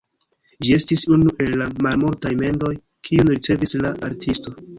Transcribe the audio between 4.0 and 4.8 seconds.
artisto.